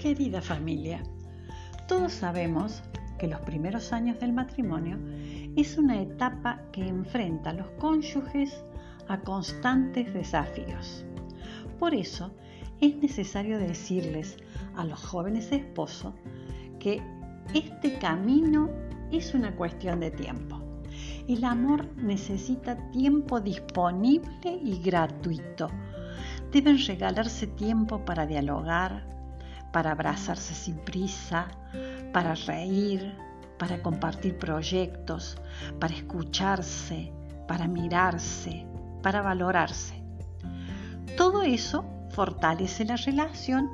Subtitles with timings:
[0.00, 1.02] Querida familia,
[1.86, 2.82] todos sabemos
[3.18, 4.98] que los primeros años del matrimonio
[5.56, 8.64] es una etapa que enfrenta a los cónyuges
[9.08, 11.04] a constantes desafíos.
[11.78, 12.34] Por eso
[12.80, 14.38] es necesario decirles
[14.74, 16.14] a los jóvenes esposos
[16.78, 17.02] que
[17.52, 18.70] este camino
[19.12, 20.62] es una cuestión de tiempo.
[21.28, 25.68] El amor necesita tiempo disponible y gratuito.
[26.50, 29.10] Deben regalarse tiempo para dialogar,
[29.72, 31.48] para abrazarse sin prisa,
[32.12, 33.14] para reír,
[33.58, 35.36] para compartir proyectos,
[35.78, 37.12] para escucharse,
[37.46, 38.66] para mirarse,
[39.02, 40.02] para valorarse.
[41.16, 43.70] Todo eso fortalece la relación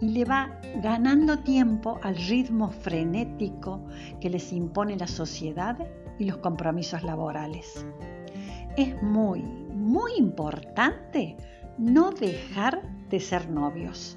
[0.00, 3.84] y le va ganando tiempo al ritmo frenético
[4.20, 5.76] que les impone la sociedad
[6.18, 7.84] y los compromisos laborales.
[8.76, 11.36] Es muy, muy importante
[11.78, 14.16] no dejar de ser novios.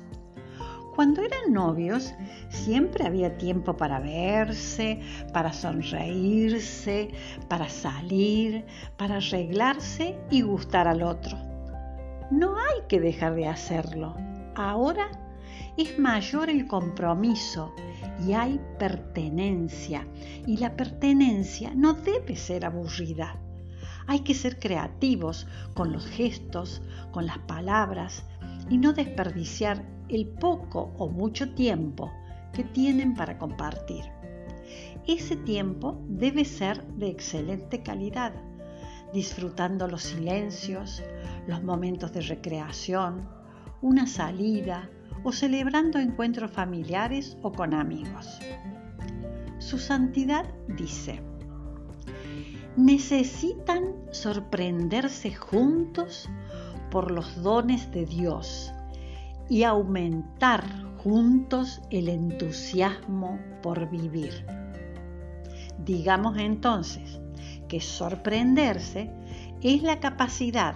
[0.96, 2.14] Cuando eran novios,
[2.50, 5.00] siempre había tiempo para verse,
[5.34, 7.10] para sonreírse,
[7.48, 8.64] para salir,
[8.96, 11.36] para arreglarse y gustar al otro.
[12.30, 14.16] No hay que dejar de hacerlo.
[14.56, 15.10] Ahora
[15.78, 17.74] es mayor el compromiso
[18.24, 20.06] y hay pertenencia.
[20.46, 23.36] Y la pertenencia no debe ser aburrida.
[24.06, 28.26] Hay que ser creativos con los gestos, con las palabras
[28.70, 32.12] y no desperdiciar el poco o mucho tiempo
[32.54, 34.04] que tienen para compartir.
[35.08, 38.34] Ese tiempo debe ser de excelente calidad,
[39.14, 41.04] disfrutando los silencios,
[41.48, 43.28] los momentos de recreación,
[43.82, 44.90] una salida
[45.24, 48.40] o celebrando encuentros familiares o con amigos.
[49.60, 51.22] Su santidad dice,
[52.76, 56.30] necesitan sorprenderse juntos
[56.94, 58.72] por los dones de Dios
[59.50, 60.64] y aumentar
[60.98, 64.46] juntos el entusiasmo por vivir.
[65.80, 67.20] Digamos entonces
[67.68, 69.10] que sorprenderse
[69.64, 70.76] es la capacidad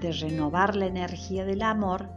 [0.00, 2.08] de renovar la energía del amor,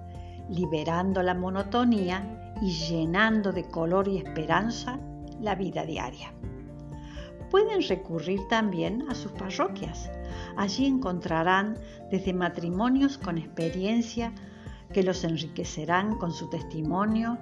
[0.48, 5.00] liberando la monotonía y llenando de color y esperanza
[5.40, 6.32] la vida diaria.
[7.52, 10.10] Pueden recurrir también a sus parroquias.
[10.56, 11.78] Allí encontrarán
[12.10, 14.34] desde matrimonios con experiencia
[14.94, 17.38] que los enriquecerán con su testimonio,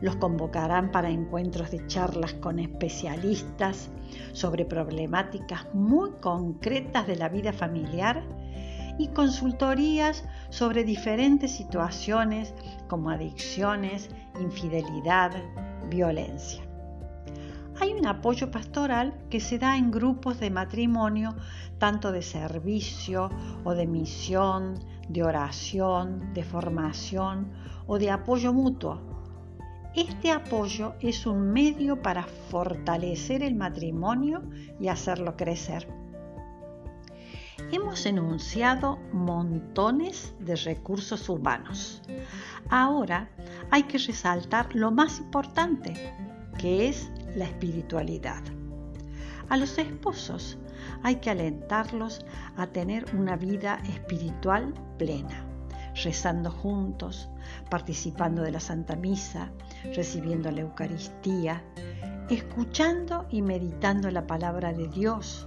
[0.00, 3.90] los convocarán para encuentros de charlas con especialistas
[4.32, 8.24] sobre problemáticas muy concretas de la vida familiar
[8.98, 12.54] y consultorías sobre diferentes situaciones
[12.88, 14.08] como adicciones,
[14.40, 15.32] infidelidad,
[15.88, 16.73] violencia.
[18.06, 21.34] Apoyo pastoral que se da en grupos de matrimonio,
[21.78, 23.30] tanto de servicio
[23.64, 24.74] o de misión,
[25.08, 27.52] de oración, de formación
[27.86, 29.00] o de apoyo mutuo.
[29.94, 34.42] Este apoyo es un medio para fortalecer el matrimonio
[34.80, 35.88] y hacerlo crecer.
[37.72, 42.02] Hemos enunciado montones de recursos humanos.
[42.68, 43.30] Ahora
[43.70, 45.94] hay que resaltar lo más importante,
[46.58, 48.42] que es la espiritualidad.
[49.48, 50.58] A los esposos
[51.02, 52.24] hay que alentarlos
[52.56, 55.44] a tener una vida espiritual plena,
[56.02, 57.28] rezando juntos,
[57.70, 59.50] participando de la Santa Misa,
[59.94, 61.62] recibiendo la Eucaristía,
[62.30, 65.46] escuchando y meditando la palabra de Dios,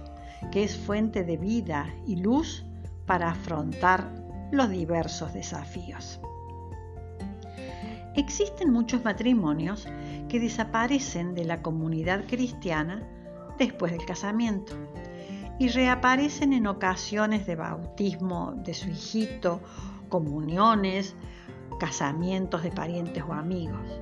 [0.52, 2.64] que es fuente de vida y luz
[3.06, 4.12] para afrontar
[4.52, 6.20] los diversos desafíos.
[8.14, 9.86] Existen muchos matrimonios
[10.28, 13.06] que desaparecen de la comunidad cristiana
[13.58, 14.74] después del casamiento
[15.58, 19.60] y reaparecen en ocasiones de bautismo de su hijito,
[20.08, 21.16] comuniones,
[21.78, 24.00] casamientos de parientes o amigos.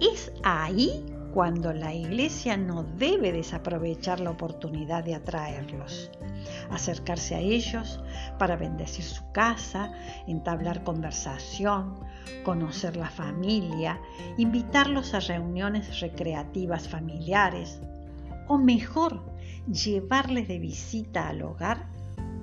[0.00, 6.10] Es ahí cuando la iglesia no debe desaprovechar la oportunidad de atraerlos,
[6.70, 8.00] acercarse a ellos
[8.38, 9.92] para bendecir su casa,
[10.26, 11.94] entablar conversación,
[12.44, 14.00] conocer la familia,
[14.36, 17.80] invitarlos a reuniones recreativas familiares,
[18.48, 19.22] o mejor,
[19.66, 21.86] llevarles de visita al hogar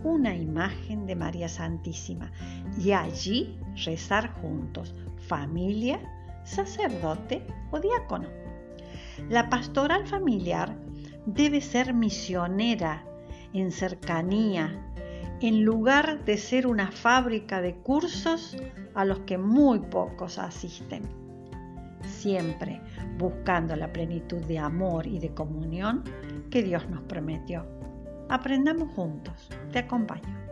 [0.03, 2.31] una imagen de María Santísima
[2.77, 4.93] y allí rezar juntos,
[5.27, 5.99] familia,
[6.43, 8.27] sacerdote o diácono.
[9.29, 10.77] La pastoral familiar
[11.25, 13.03] debe ser misionera
[13.55, 14.73] en cercanía,
[15.41, 18.57] en lugar de ser una fábrica de cursos
[18.93, 21.03] a los que muy pocos asisten.
[22.01, 22.81] Siempre
[23.17, 26.03] buscando la plenitud de amor y de comunión
[26.49, 27.65] que Dios nos prometió.
[28.29, 29.49] Aprendamos juntos.
[29.71, 30.44] Te acompaño.